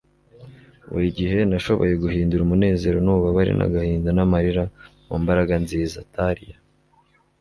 [0.91, 4.63] buri gihe nashoboye guhindura umunezero n'ububabare n'agahinda n'amarira
[5.07, 6.57] mu mbaraga nziza.- thaliya